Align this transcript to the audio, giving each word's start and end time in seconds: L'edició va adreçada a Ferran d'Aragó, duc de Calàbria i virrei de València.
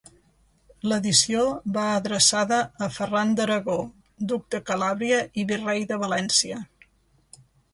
L'edició 0.91 1.43
va 1.75 1.83
adreçada 1.97 2.57
a 2.87 2.89
Ferran 2.95 3.35
d'Aragó, 3.41 3.77
duc 4.33 4.49
de 4.57 4.63
Calàbria 4.71 5.21
i 5.43 5.47
virrei 5.53 5.89
de 5.93 6.01
València. 6.07 6.59